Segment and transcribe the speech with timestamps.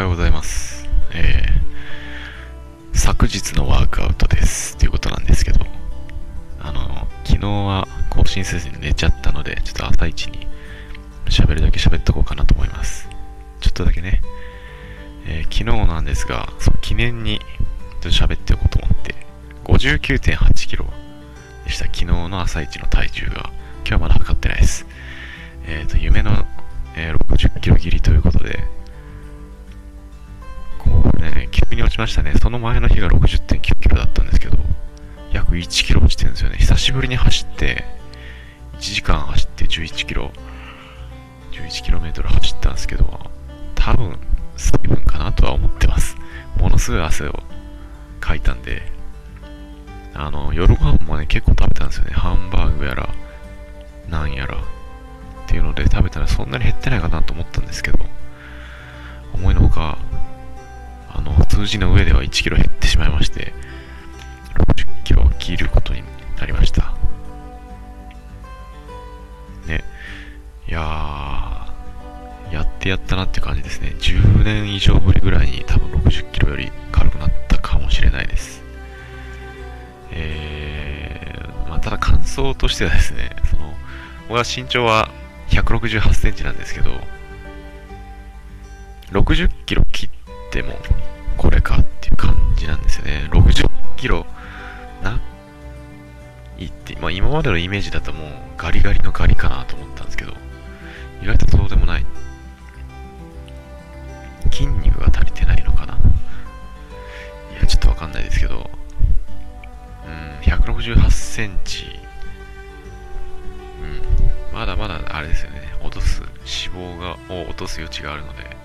[0.00, 0.88] はようございます。
[1.12, 4.78] えー、昨日のワークアウトです。
[4.78, 5.60] ということなんですけど、
[6.58, 10.46] あの、昨日は更新せずに寝ちゃったので、ちょっと朝一に
[11.26, 13.10] 喋るだけ喋っとこうかなと思います。
[13.60, 14.22] ちょっとだけね、
[15.26, 16.48] えー、昨日なんですが、
[16.80, 17.44] 記念にちょ
[17.98, 19.14] っと喋っておこうと思って、
[19.64, 20.86] 59.8キロ
[21.66, 21.84] でした。
[21.84, 23.50] 昨日の朝一の体重が。
[23.80, 24.86] 今日はまだ測ってないです。
[25.66, 26.46] えっ、ー、と、夢の、
[26.96, 28.79] えー、60キロ切りということで、
[31.76, 32.32] に落ちましたね。
[32.40, 34.58] その前の日が60.9キロだったんですけど、
[35.32, 36.56] 約1キロ落ちてるんですよね。
[36.58, 37.84] 久しぶりに走って、
[38.74, 40.32] 1時間走って11キロ、
[41.52, 43.20] 11キロメートル走ったんですけど、
[43.74, 44.18] 多分、
[44.56, 46.16] 水分かなとは思ってます。
[46.58, 47.42] ものすごい汗を
[48.20, 48.82] かいたんで、
[50.14, 52.12] あの、夜ご飯もね、結構食べたんですよね。
[52.12, 53.08] ハンバーグやら、
[54.08, 54.60] なんやら、っ
[55.46, 57.98] ていうので食べたらそんなに減ってないかなと思ったんですけど、
[61.60, 63.52] 数字の上では1キロ減ってしまいまして、
[64.74, 66.02] 60キロを切ることに
[66.38, 66.94] なりました。
[69.66, 69.84] ね。
[70.66, 73.94] いやー、やってやったなって感じですね。
[73.98, 78.62] 10年以上ぶりぐらいに多分60キロより軽くなったかもしれないです。
[80.12, 83.74] えー、まあ、ただ感想としてはですね、その、
[84.28, 85.10] 僕は身長は
[85.50, 86.90] 168センチなんですけど、
[89.12, 90.10] 60キロ切っ
[90.52, 90.78] ても
[91.40, 93.26] これかっていう感じなんですよね。
[93.30, 94.26] 60キロ。
[95.02, 95.18] な
[96.58, 100.34] いって、まあ今までのイメージだともうガリガリのガリかなと思ったんですけど、
[101.22, 102.04] 意外とそうでもない。
[104.52, 105.94] 筋肉が足りてないのかな。
[105.94, 105.98] い
[107.58, 108.68] や、ちょっとわかんないですけど、
[110.06, 111.86] うん、168センチ、
[113.80, 118.59] うん、まだまだあれですよね、落とす、脂肪がを落とす余地があるので、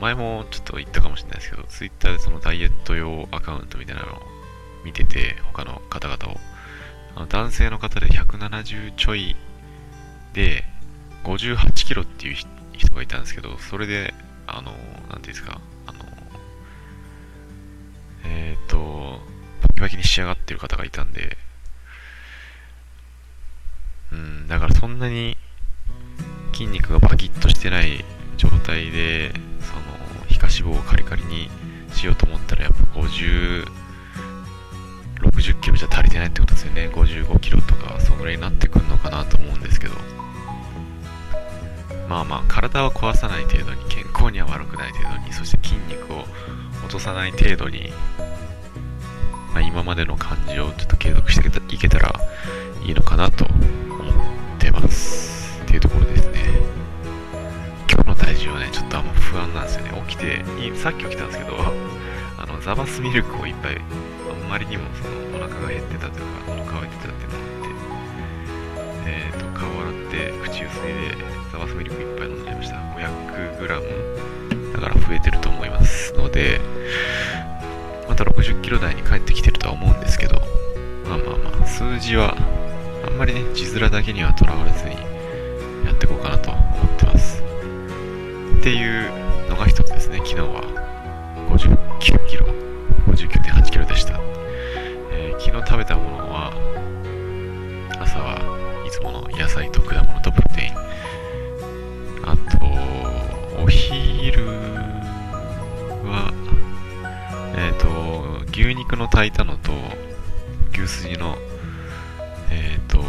[0.00, 4.22] 前もちょっと言ったかもしれないですけど、Twitter でそのダイエット用アカウントみたいなのを
[4.84, 6.36] 見てて、他の方々を。
[7.14, 9.36] あの男性の方で170ちょい
[10.34, 10.64] で、
[11.24, 12.34] 58キロっていう
[12.76, 14.14] 人がいたんですけど、それで、
[14.46, 16.04] あの、なんていうんですか、あの、
[18.24, 19.20] えっ、ー、と、
[19.62, 21.36] バキバキに仕上がってる方がいたんで、
[24.12, 25.36] うん、だからそんなに
[26.52, 28.04] 筋肉がバキッとしてない
[28.36, 31.48] 状態で、その、皮下脂肪をカリカリに
[31.92, 33.66] しようと思ったら、やっぱ50、
[35.22, 36.90] 60キロじゃ足りてないってことですよね。
[36.92, 39.94] 55キロとか、そのぐらいになってくるのかなと思うんですけど。
[42.08, 46.24] まあまあ、体を壊さない程度に、健康には悪くない程度に、そして筋肉を
[46.84, 47.92] 落とさない程度に、
[49.52, 52.20] まあ、今までの感じをちょっと継続していけたら
[60.18, 60.60] ですよね。
[60.60, 61.56] 起きて、さっき起きたんですけど、
[62.38, 72.76] あの、ザバスミルクをいっぱい、あんまりにもそのお腹が減ってたというか、喉乾いてたっていうのがあって、えっ、ー、と、顔洗って口ゆすいでザバスミルクいっぱい飲んじゃいました。
[72.76, 76.60] 500g だから増えてると思いますので、
[78.08, 80.40] また60キロ台に帰ってきてるとは思うんですけど、
[81.08, 82.36] まあまあまあ、数字は
[83.06, 84.94] あんまりね、字面だけにはとらわれずに
[85.84, 87.42] やっていこうかなと思ってます。
[88.60, 89.85] っていうのが一つ、
[90.26, 90.60] 昨日は
[91.50, 92.46] 59キロ、
[93.06, 94.18] 59.8キロでした。
[95.12, 96.52] えー、昨日食べたものは、
[98.00, 100.74] 朝はいつもの野菜と果物とプロテイン。
[102.28, 104.46] あと、お昼
[106.02, 106.32] は、
[107.54, 109.70] えっ、ー、と、牛肉の炊いたのと、
[110.72, 111.36] 牛すじの
[112.50, 113.00] えっ、ー、と、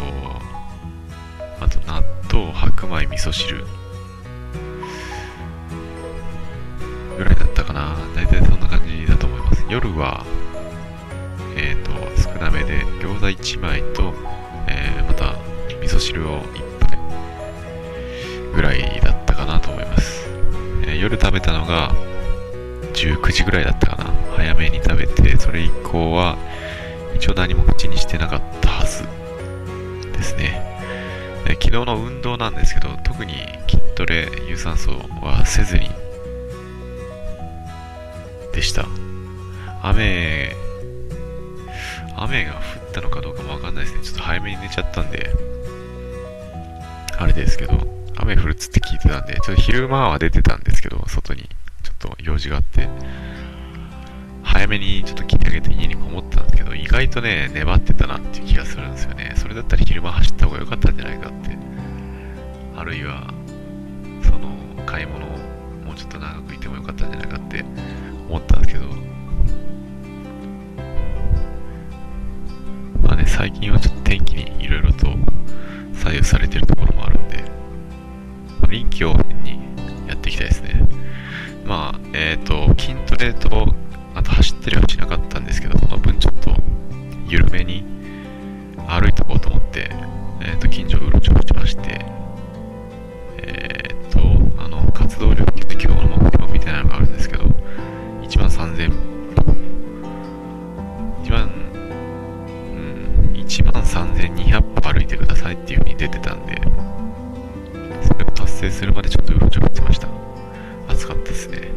[1.60, 2.00] あと納
[2.32, 3.64] 豆、白米、味噌汁
[7.78, 7.96] な。
[8.14, 9.64] 大体そんな感じだと思います。
[9.68, 10.24] 夜は、
[11.56, 14.12] えっ、ー、と、少なめで餃子1枚と、
[14.66, 15.32] えー、また
[15.80, 16.98] 味噌汁を1杯
[18.54, 20.28] ぐらいだったかなと思います。
[20.82, 21.94] えー、夜食べたのが
[22.94, 24.10] 19時ぐらいだったかな。
[24.36, 26.36] 早めに食べて、それ以降は
[27.14, 29.04] 一応何も口にしてなかったはず
[30.12, 30.66] ですね。
[31.60, 33.34] 昨日の運動なんですけど、特に
[33.68, 34.92] 筋トレ、有酸素
[35.22, 35.90] はせずに
[38.58, 38.88] でした。
[39.84, 40.56] 雨、
[42.16, 42.60] 雨が降っ
[42.92, 44.02] たのかどうかもわかんないですね。
[44.02, 45.30] ちょっと早めに寝ちゃったんで、
[47.16, 51.48] あれですけど、雨降るっつって聞いてたんで、ちょっと昼間は出てたんですけど、外に
[51.84, 52.88] ちょっと用事があって、
[54.42, 59.34] 早めにちょっと切り上げて家にこもったんですけど、意外とね、粘ってたなっていう気がするんですよね。
[59.36, 61.56] それだったら昼間走った方が良かったんじゃないかって。
[62.76, 63.32] あるいは、
[64.24, 64.48] その、
[64.84, 65.37] 買い物を
[73.38, 75.06] 最近はちょっと天気にいろいろと
[75.94, 77.44] 左右されてるところもあるんで、
[78.68, 79.60] 臨機応変に
[80.08, 80.74] やっていきたいですね。
[81.64, 83.76] まあ、えっ、ー、と、筋トレと、
[84.16, 85.67] あと走ってるはしなかったんですけど、
[103.58, 106.54] 1万3200歩歩いてくださいっていう風に出てたんで、
[108.06, 110.06] それを達成するまでちょっとうろちょろしてました。
[110.88, 111.72] 暑かったですね。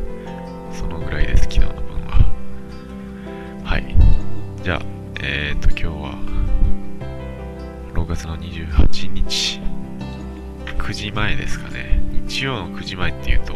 [0.72, 2.24] そのぐらいです、昨日の分は。
[3.64, 3.96] はい。
[4.62, 4.82] じゃあ、
[5.22, 6.14] えっ、ー、と、今日は、
[7.96, 9.60] 6月の28日、
[10.78, 12.00] 9時前ですかね。
[12.28, 13.56] 日曜の9時前っていうと、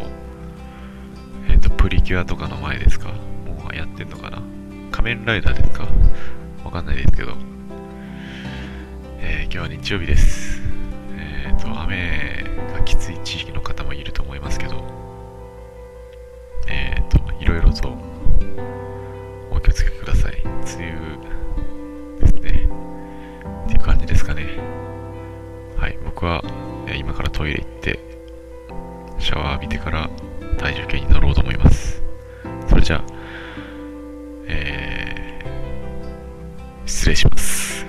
[1.47, 3.09] えっ、ー、と、プリキュアとかの前ですか？
[3.45, 4.41] もうやってんのかな？
[4.91, 5.87] 仮面ライダーですか？
[6.63, 7.35] わかんないですけど、
[9.45, 10.59] 今日は日曜日です。
[11.17, 12.43] えっ、ー、と、雨
[12.73, 14.83] がきつい地域の方もいると思いますけど、
[16.67, 17.95] えっ、ー、と、いろいろと
[19.51, 20.41] お気をつけください。
[20.41, 22.69] 梅雨ですね。
[23.65, 24.57] っていう感じですかね。
[25.77, 26.43] はい、僕は、
[26.87, 27.99] え今からトイレ行って、
[29.19, 30.09] シャワー浴びてから
[30.57, 32.01] 体重計に乗ろうと思います。
[32.67, 33.03] それじゃあ、
[34.47, 37.84] えー、失礼します。